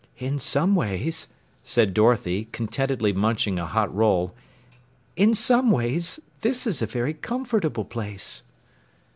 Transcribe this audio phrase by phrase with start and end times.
[0.17, 1.27] "In some ways,"
[1.61, 4.33] said Dorothy, contentedly munching a hot roll,
[5.15, 8.41] "in some ways this is a very comfortable place."